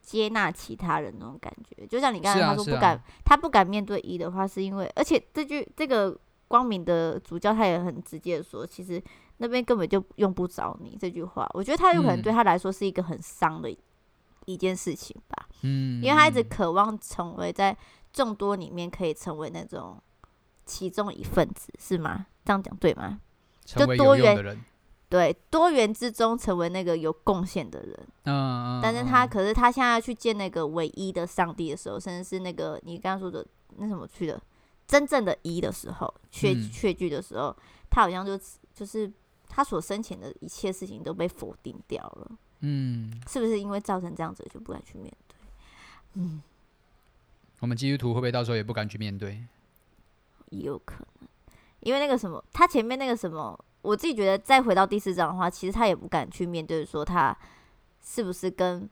[0.00, 1.84] 接纳其他人那种感觉。
[1.84, 6.18] 嗯、就像你刚才他说不敢，啊啊、他不敢面对一的话，是因为而且这句这个
[6.52, 9.02] 光明的主教他也很直接的说，其实
[9.38, 11.48] 那边根本就用不着你这句话。
[11.54, 13.74] 我觉得他有可能对他来说是一个很伤的
[14.44, 15.48] 一件事情吧。
[15.62, 17.74] 嗯，因为他一直渴望成为在
[18.12, 19.98] 众多里面可以成为那种
[20.66, 22.26] 其中一份子，是吗？
[22.44, 23.18] 这样讲对吗？
[23.64, 24.62] 就多元。
[25.08, 34.40] 对，多元之中成为那个有贡献的人，嗯，但是他可是他现在要去见那个唯一的上帝的时候，甚至是那个你刚刚说的那什么去的
[34.86, 37.56] 真正的一的时候，确确据的时候，
[37.90, 38.38] 他好像就
[38.74, 39.10] 就是
[39.48, 45.36] 他所生前的一切事情都被否定掉了，嗯，是不是因为造成这样子就不敢去面对？
[46.14, 46.42] 嗯，
[47.60, 49.44] 我们基督徒会不会到时候也不敢去面对？
[50.50, 51.28] 也有可能，
[51.80, 53.58] 因为那个什么，他前面那个什么。
[53.82, 57.36] 我自己觉得，再回到第四章的话，其实他也不敢去面对，说他
[58.00, 58.88] 是不是跟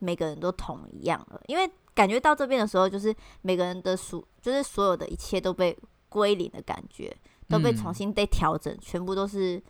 [0.00, 5.76] 每个人都同一样了，因为感觉到这边的时候，就是每个人的属，就是所有的一切都被
[6.08, 7.16] 归零的感觉，
[7.48, 9.62] 都被重新被调整，嗯、全部都是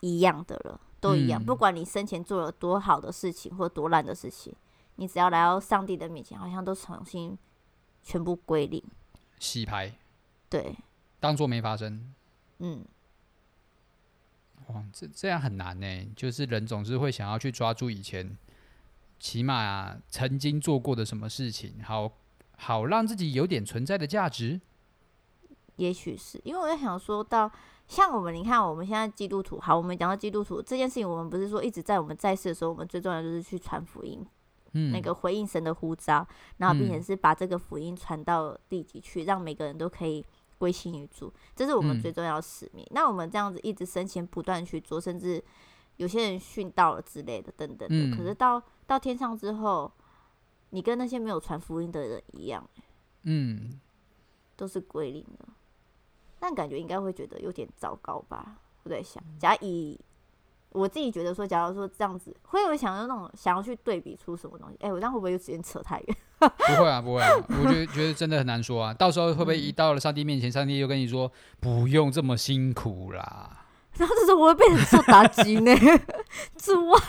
[0.00, 1.42] 一样的了，都一样。
[1.42, 4.54] 嗯、不管你生前做了多好的事情或多烂的事情，
[4.96, 7.38] 你只要来到上帝的面前，好像都重新
[8.02, 8.82] 全部归零，
[9.38, 9.94] 洗牌，
[10.48, 10.76] 对，
[11.20, 12.12] 当做没发生，
[12.58, 12.84] 嗯。
[14.68, 16.12] 哇，这这样很难呢。
[16.14, 18.38] 就是人总是会想要去抓住以前，
[19.22, 22.10] 起码啊，曾经做过的什么事情，好
[22.56, 24.60] 好让自己有点存在的价值。
[25.76, 27.48] 也许是因为我在想说到，
[27.86, 34.26] 像我们，你看我们现在基督徒，好，我们讲到基督徒这件事情，我们不是说一直在我们在世的时候，我们最重要就是去传福音，
[34.72, 40.24] 嗯，那个回应神的呼召，然后并且是把这个福音传到地极去，让每个人都可以。
[40.58, 42.84] 归心于主，这是我们最重要的使命。
[42.84, 45.42] 嗯、那我们这样子一直生前不断去做，甚至
[45.96, 47.88] 有些人殉道了之类的，等等的。
[47.88, 49.90] 嗯、可是到到天上之后，
[50.70, 52.68] 你跟那些没有传福音的人一样，
[53.22, 53.80] 嗯，
[54.54, 55.48] 都是归零的。
[56.38, 58.56] 但感觉应该会觉得有点糟糕吧？
[58.82, 59.98] 我在想，假以。
[60.74, 64.76] 我自己觉得说，假如说这样子，会有想要那种想要去对比出什么东西？
[64.80, 66.16] 哎、欸，我这样会不会有时间扯太远？
[66.40, 66.46] 不
[66.82, 67.28] 会啊，不会啊，
[67.62, 68.94] 我觉得觉得真的很难说啊。
[68.94, 73.66] 到时候会不会一到了上帝面前，上帝就跟你说不用这么辛苦啦？
[73.98, 75.70] 然后这时候我会被人受打击呢，
[76.56, 77.00] 主啊，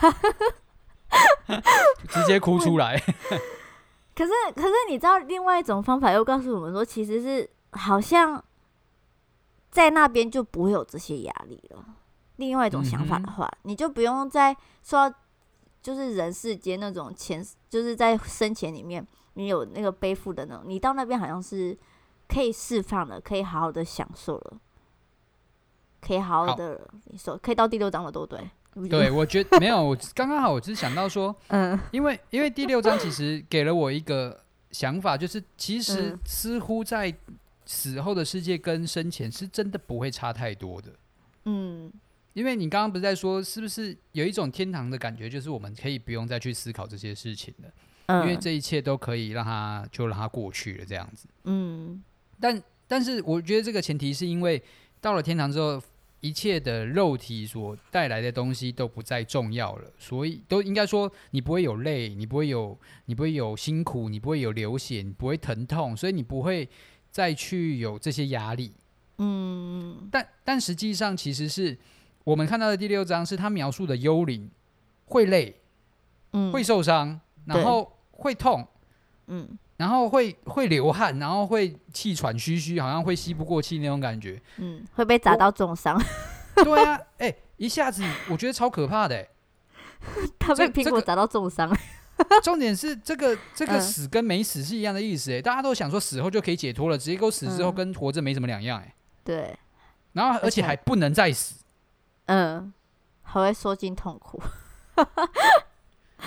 [2.10, 2.98] 直接哭出来。
[4.16, 8.44] 可是可是你知道，另外一种方法又告诉我们说，其实是好像
[9.72, 11.84] 在那边就不会有这些压力了。
[12.38, 15.12] 另外一种想法的话，嗯、你就不用再说，
[15.82, 21.78] 就是人世间那种前，就是在生前里面，你有那个背负的那种，你到那边好像是
[22.28, 24.58] 可以释放了，可以好好的享受了，
[26.02, 28.50] 可以好好的，好你说可以到第六章了，对不对？
[28.90, 37.14] 对，我觉得没有，我刚刚好，我只是想到说， 嗯，因为因为第六章其实给了我一个想法，就是其实似乎在
[37.66, 40.92] 死后的世界跟生前是真的不会差太多的，
[41.46, 41.92] 嗯。
[42.34, 47.70] 因为你刚刚不是在说，是不是有一种天堂的感觉，就是我们可以不用再去思考这些事情了，
[48.08, 51.28] 嗯、因为这一切都可以让它就让它过去了这样子。
[51.44, 52.04] 嗯，
[52.40, 54.60] 但但是我觉得这个前提是因为
[55.00, 55.80] 到了天堂之后，
[56.24, 66.68] 一切的肉体所带来的东西都不再重要了，所以都应该说你不会有累，你不会有你不会有辛苦，你不会有流血，你不会疼痛，所以你不会
[67.12, 68.72] 再去有这些压力。
[69.18, 71.78] 嗯，但但实际上其实是。
[72.26, 74.50] 我们看到的第六章是他描述的幽灵
[75.08, 75.58] 会累，
[76.32, 78.66] 嗯，会受伤，然后会痛，
[79.28, 86.02] 嗯，然后会会流汗，然后会气喘吁吁，好像会吸不过气那种感觉，嗯，会被砸到重伤。
[86.56, 89.30] 对啊，哎、欸，一下子我觉得超可怕的、欸，
[90.40, 91.70] 他被苹果砸到重伤。
[92.42, 99.60] 重点是这个这个死跟没死是一样的意思、欸，哎，大家都想说死后就可以解脱了，直接给我死之后跟活着没什么两样、欸，哎，对，
[100.14, 101.56] 然后而且还不能再死。
[102.28, 102.72] 嗯，
[103.22, 104.42] 还会受尽痛苦，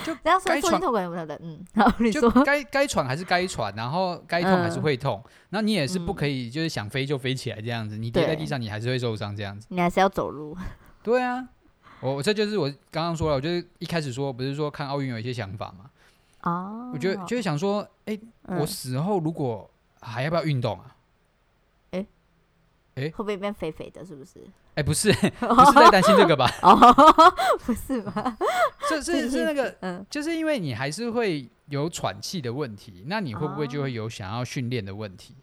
[0.03, 1.39] 就不 要说受尽痛苦也不晓得。
[1.43, 10.55] 嗯，好，你说该该喘还是该喘，然后该痛还是会痛，那、嗯、你也是不可以，就是想飞就飞起来这样子，你跌在地上你还是会受伤这样子，你还是要走路。
[11.03, 11.47] 对啊，
[12.01, 15.89] 我这就是我刚刚说了，我就是一开始说不是说看奥运有一些想法嘛，
[16.43, 19.69] 哦，我觉得就是想说，哎、欸，嗯、我死后如果
[20.01, 20.95] 还要不要运动啊？
[21.91, 22.07] 哎、欸，
[22.95, 24.05] 哎、欸，会不会变肥肥的？
[24.05, 24.45] 是不是？
[24.77, 25.11] 哎，欸、不是，
[25.41, 26.47] 不是在担心这个吧？
[26.61, 26.77] 哦，
[27.65, 28.37] 不是吧？
[28.87, 35.33] 是是是那个，嗯，就是因为你还是会有喘气的问题，那你会不会就会有想要训练的问题？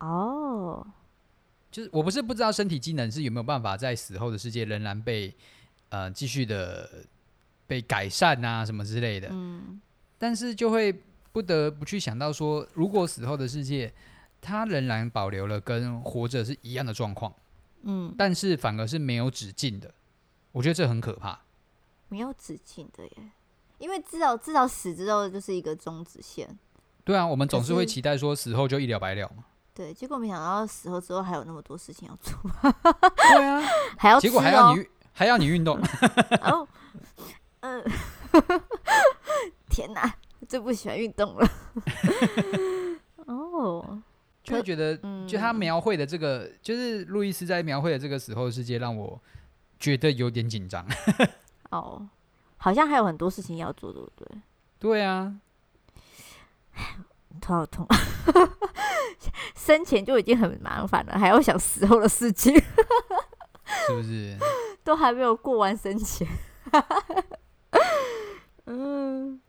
[0.00, 0.86] 哦，
[1.70, 5.34] 就是我不是不知道身体机能是有没有办法在死后的世界仍然被
[5.88, 6.86] 呃继续的
[7.66, 9.28] 被改善啊什么之类的。
[9.32, 9.80] 嗯，
[10.18, 10.94] 但是就会
[11.32, 13.90] 不得不去想到说，如果死后的世界，
[14.42, 17.32] 它仍然保留了跟活着是一样的状况，
[17.82, 19.92] 嗯，但是反而是没有止境的，
[20.52, 21.40] 我觉得这很可怕。
[22.08, 23.30] 没有止境的耶，
[23.78, 26.58] 因为至少至少死之后就是一个终止线。
[27.04, 29.44] 对啊，我们总是会期待说死后就一了百了嘛。
[29.74, 32.34] 对，结果没想到死后之后还有那么多事情要做，
[33.16, 33.62] 对啊，
[33.98, 35.80] 还要、哦、结果还要你还要你运动。
[36.44, 36.68] 哦，
[37.60, 37.82] 嗯，
[39.70, 40.14] 天哪，
[40.46, 41.48] 最不喜欢运动了。
[43.24, 44.02] 哦，
[44.42, 49.20] 就会觉得，就他描绘的这个，嗯、就是路易斯在描绘的这个时候的世界，让我
[49.78, 50.84] 觉得有点紧张。
[51.70, 52.08] 哦，
[52.56, 54.38] 好像还有很多事情要做，对不对？
[54.78, 55.34] 对啊，
[57.40, 57.86] 头好痛。
[59.54, 62.52] 生前就已经很麻烦了，还要想死后的事情，
[63.86, 64.36] 是不是？
[64.82, 66.26] 都还没有过完生前。
[68.64, 69.40] 嗯，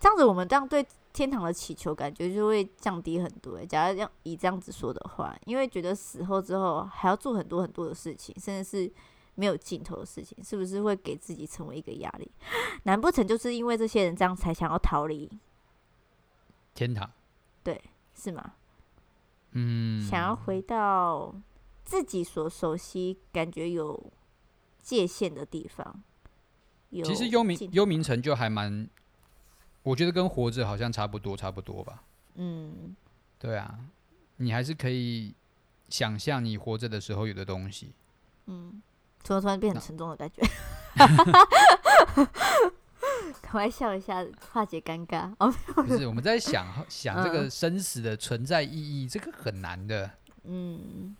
[0.00, 3.64] 这样子我们这样对天堂的祈求，感觉就会降低很多。
[3.66, 8.92] 假如这样以这样子说的话，因为觉得死后之后还要做很多很多的事情，甚至是
[9.34, 12.30] 没有尽头的事情，是不是会给自己成为一个压力？
[12.84, 15.30] 难不成就是因为这些人这样才想要逃离
[16.74, 17.10] 天堂？
[17.62, 17.82] 对，
[18.14, 18.54] 是吗？
[19.52, 21.34] 嗯，想要回到
[21.84, 24.10] 自己所熟悉、感觉有
[24.80, 26.02] 界限的地方。
[26.90, 28.88] 其实幽冥幽冥城就还蛮，
[29.82, 32.02] 我觉得跟活着好像差不多，差不多吧。
[32.34, 32.94] 嗯，
[33.38, 33.78] 对啊，
[34.36, 35.34] 你还是可以
[35.88, 37.92] 想象你活着的时候有的东西。
[38.46, 38.82] 嗯，
[39.22, 40.42] 突然突然变很沉重的感觉。
[43.40, 45.32] 赶快笑一下，化解尴尬。
[45.38, 50.10] 哦，不是，我们在想 想这个生死的存在意义，这个很难的。
[50.44, 51.14] 嗯，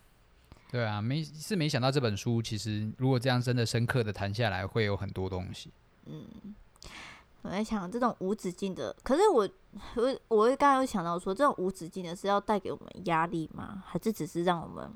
[0.71, 5.71] 对啊，没是没想到这本书其实如果这样真的深刻的谈下来，会有很多东西。
[6.05, 6.25] 嗯，
[7.43, 9.47] 我在想这种无止境的，可是我
[9.95, 13.83] 我我刚刚有想到说，这种无止境的是要带给我们压力吗？
[13.85, 14.91] 还是只是让我们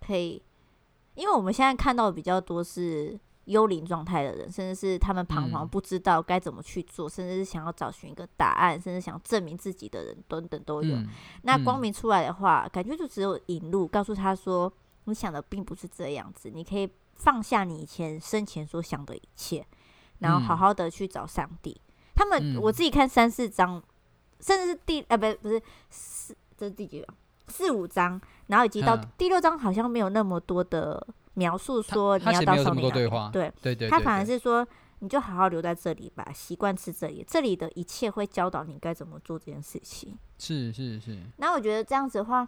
[0.00, 0.42] 可以？
[1.14, 3.18] 因为我们现在看到的比较多是。
[3.46, 10.96] 幽灵状态的人，甚至是他们彷徨不知道该怎么去做，嗯、甚至是想要找寻一个答案，甚至想证明自己的人，等等都有。
[10.96, 11.06] 嗯、
[11.42, 14.72] 那光明出来的话，嗯、感觉就只有引路，告诉他说
[15.04, 19.66] ：“你想的并不是这样子，你可以放下你以前生前所想的一切，
[20.20, 21.78] 然后好好的去找上帝。
[22.14, 23.82] 嗯”他们，我自己看三四章，
[24.40, 27.14] 甚至是第啊，不是不是四，这是第几章？
[27.48, 31.06] 四五章，然后以及到第六章，好像没有那么多的。
[31.36, 34.64] 描述说你要到上面，对对对对，他反而是说
[35.00, 40.16] 你就好好留在这里吧，习惯吃这里，这里的一切会教导你该怎么做这件事情。
[40.38, 41.18] 是是是。
[41.38, 42.46] 那我觉得这样子的话，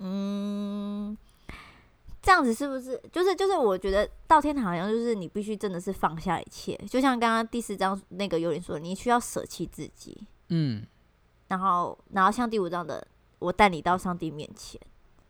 [0.00, 1.16] 嗯，
[2.26, 10.84] 这样子是不是就是就是我觉得到天堂好像就是你必须真的是放下一切，就像刚刚第四章那个幽灵说，你需要舍弃自己，嗯，
[11.46, 13.06] 然后然后像第五章的，
[13.38, 14.80] 我带你到上帝面前，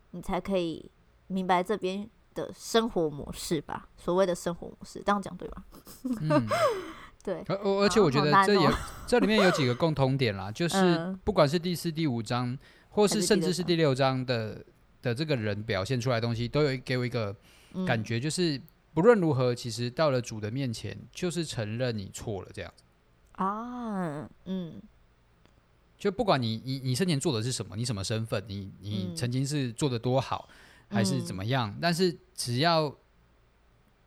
[0.09, 0.91] 你才可以
[1.27, 2.09] 明白这边。
[2.37, 5.63] 的生活模式吧，所谓的生活模式，这样讲对吧？
[6.21, 6.47] 嗯，
[7.23, 7.43] 对。
[7.47, 8.71] 而而且我觉得这也、哦、
[9.07, 12.55] 这里面有几个共通点啦， 就是不管是第四、第五章，
[12.89, 14.63] 或是甚至是第六章的
[15.07, 17.35] 的这个人表现出来的东西，都有给我一个
[17.85, 18.61] 感觉，就是
[18.93, 22.83] 不论如何，其实到了主的面前，就是承认你错了这样子
[23.31, 24.29] 啊。
[24.45, 24.81] 嗯，
[25.97, 30.49] 就不管你你你生前做的是什么，你什么身份，你你曾经是做的多好。
[30.89, 31.69] 还是怎么样？
[31.69, 32.95] 嗯、但是只要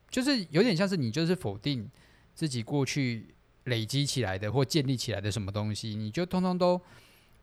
[0.09, 1.87] 就是有点像是你就是否定
[2.33, 3.35] 自己过去
[3.65, 6.81] 累积起来的或建立起来的什么东西，你就通通都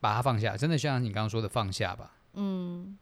[0.01, 0.57] 把它放下。
[0.57, 2.17] 真的像你刚刚说的放下吧。
[2.33, 2.97] 嗯。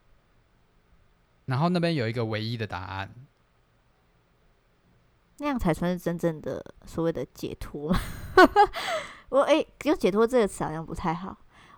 [1.47, 3.13] 然后那边有一个唯一的答案，
[5.39, 7.91] 那样才算是真正的所谓的解脱。
[9.29, 11.35] 我哎，用、欸、解脱这个词好像不太好，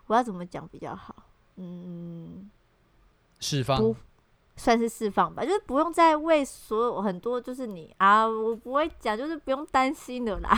[0.07, 1.15] 我要怎么讲比较好？
[1.55, 2.51] 嗯，
[3.39, 3.95] 释放。
[4.55, 10.49] 算是释放吧，就是不用再为所有很多，就是你啊，我不会讲，就是不用担心的啦，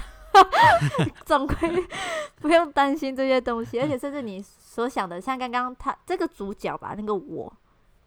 [1.23, 1.55] 总归
[2.41, 7.53] 不用担心这些东西，而且甚至你所想的，像刚刚他这个主角吧，那个我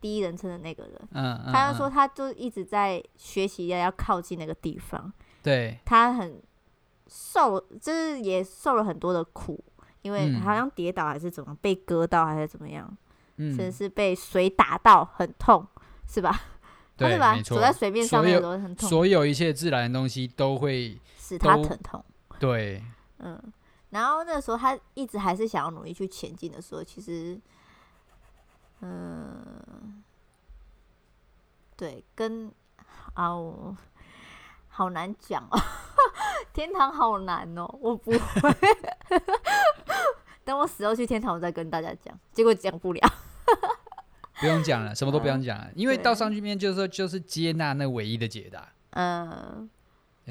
[0.04, 5.10] 第一人称的那个人，嗯，嗯，他就说他就一直在学习要要靠近那个地方，
[5.42, 6.42] 对，他很
[7.06, 9.64] 受，就是也受了很多的苦，
[10.02, 12.94] 因为好像跌倒还是怎么被割到还是怎么样，
[13.38, 15.66] 嗯，甚至是被水打到很痛。
[16.06, 16.38] 是吧？
[16.98, 17.40] 对，是吧？
[17.42, 18.86] 走在水面上面都很痛。
[18.86, 22.04] 所有一切自然的东西都会使他疼痛。
[22.38, 22.84] 对，
[23.20, 23.42] 嗯。
[23.88, 27.40] 然后那个时候他一直还是想要努力去前进的时候，其实，
[28.84, 30.02] 嗯，
[31.74, 32.52] 对，跟
[33.14, 33.74] 啊，我
[34.68, 35.58] 好难讲哦，
[36.52, 38.16] 天堂好难哦，我不会。
[40.44, 42.14] 等我死后去天堂，我再跟大家讲。
[42.32, 43.00] 结果讲不了，
[44.40, 48.68] 不用讲了，什么都不用讲了，嗯、因为到上去面就是说，就是接纳那唯一的解答。
[48.90, 49.70] 嗯，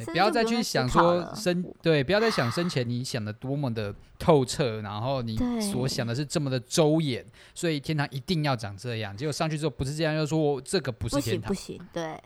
[0.05, 9.15] 不要再去想说生对，不要再想生前你想的多么的透彻，然后你所想的是这么的周延，所以天堂一定要长这样。
[9.15, 12.21] 结果上去之后不是这样，又说我这个不是天堂，不行，不行，对。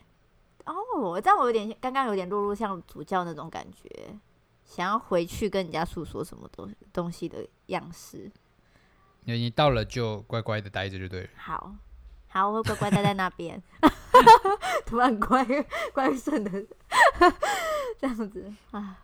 [0.65, 3.89] 哦，但我有点刚刚有点落入像主教那种感觉。
[4.65, 8.29] 想要回去跟人家诉说什么东东西的样式，
[9.23, 11.29] 你到了就乖乖的待着就对了。
[11.37, 11.73] 好，
[12.37, 13.59] 好，我会乖乖待在那边。
[14.85, 15.43] 突然乖
[15.91, 16.51] 乖顺的
[17.99, 18.99] 这样子啊。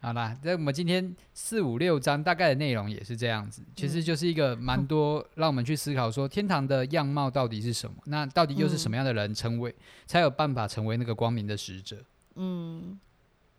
[0.00, 9.74] 好啦，那我们今天四五六章大概的内容也是这样子，其实就是一个蛮多让我们去思考说天堂的样貌到底是什么，那到底又是什么样的人成为、嗯、
[10.06, 11.98] 才有办法成为那个光明的使者？
[12.36, 12.98] 嗯。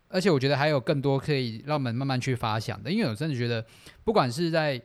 [0.08, 3.64] 而且我觉得还有更多可以让我们慢慢去发想的，因为我真的觉得，
[4.04, 4.80] 不管是在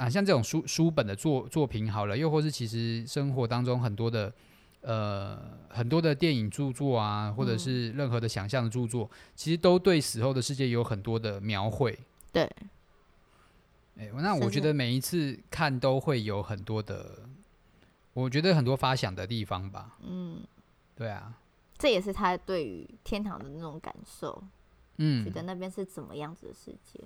[0.00, 4.32] 啊像这种书书本的作作品好了，又或是其实生活当中很多的
[4.80, 5.38] 呃
[5.68, 11.98] 很多的电影著作啊，或者是任何的想象的著作，嗯、其实都对死后的世界有很多的描绘。
[12.32, 12.44] 对，
[13.98, 17.18] 哎、欸，那我觉得每一次看都会有很多的，
[18.14, 19.98] 我觉得很多发想的地方吧。
[20.02, 20.40] 嗯，
[20.96, 21.34] 对啊。
[21.76, 24.42] 这也是他对于天堂的那种感受，
[24.96, 27.00] 嗯，觉得那边是怎么样子的世界。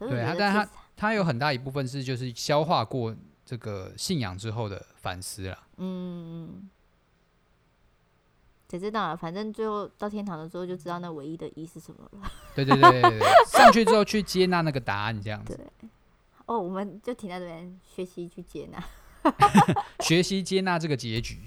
[0.00, 5.58] 可是对啊，但他他有很大一部分是就是消化过这个信仰之后的反思了。
[5.76, 6.68] 嗯，
[8.70, 9.14] 谁知道啊？
[9.14, 12.30] 反正最后到天堂的时候就知道那唯一的一是什么了。
[12.56, 15.54] 对对对对对，上去之后去接纳那个答案，这样子。
[15.54, 15.88] 对。
[16.46, 18.82] 哦，我们就停在这边学习去接纳，
[20.00, 21.42] 学习接纳这个结局。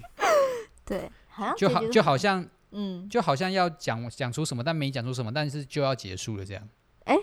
[0.84, 2.48] 对，好像就好就好像。
[2.76, 6.68] 嗯，就好像要讲讲出什么，但没讲出什么，但是就要结束了这样。
[7.04, 7.16] 哎、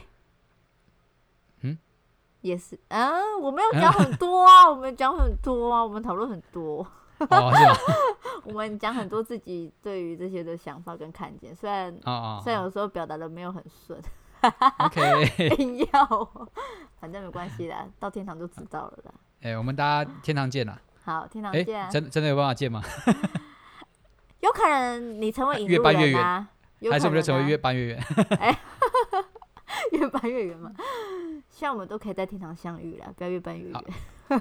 [2.41, 3.11] 也是啊，
[3.41, 6.85] 我没有讲很多啊，我们讲很多啊，我们讨论很多。
[7.19, 7.75] 哦，是吗？
[8.45, 14.01] 我们讲很多自己对于这些的想法跟看见，虽然哦哦虽然有时候表达的没有很顺。
[14.79, 16.31] OK， 硬要，
[16.99, 19.11] 反正没关系啦，到天堂就知道了啦。
[19.41, 20.81] 哎、欸，我们大家天堂见啦！
[21.03, 21.83] 好，天堂见。
[21.83, 22.81] 欸、真真的有办法见吗？
[24.39, 26.49] 有可能你成为引路人啊，越搬越远啊，
[26.89, 28.03] 还是我们就成为越搬越远？
[28.39, 28.59] 哎，
[29.97, 30.71] 越搬越远嘛，
[31.49, 33.83] 希望我们都可以在天堂相遇啦，不要越搬越远。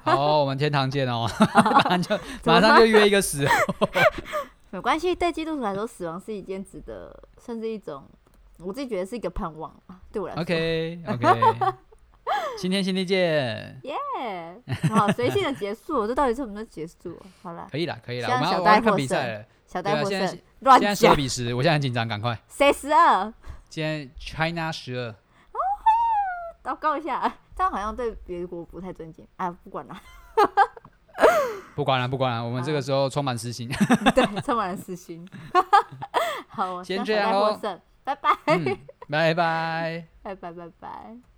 [0.04, 1.28] 好，我们天堂见哦，
[1.74, 3.88] 马上就马上就约一个时候。
[4.70, 7.12] 没关系，对基督徒来说，死亡是一件值得，
[7.44, 8.04] 甚至一种，
[8.58, 10.42] 我自己觉得是一个盼望啊，对我来说。
[10.42, 11.74] OK OK，
[12.56, 13.80] 新天新地见。
[13.82, 17.20] 耶、yeah，好随性的结束，这到底是什么结束？
[17.42, 19.44] 好了，可以了，可以了，我们要我要看比赛了。
[19.66, 22.40] 小戴获胜，现在十二比十，我现在很紧张，赶快。
[22.48, 23.32] 谁十二？
[23.68, 25.14] 今天 China 十二。
[26.64, 29.26] 哦，祷告一下， 这样好像对别国不太尊敬。
[29.36, 30.00] 哎，不管了，
[31.74, 33.68] 不管了，不管了，我们这个时候充满私心。
[34.14, 35.28] 对，充满了私心。
[36.48, 37.58] 好，先这样喽，
[38.04, 38.64] 拜拜，嗯，
[39.08, 41.29] 拜拜，拜拜，拜拜。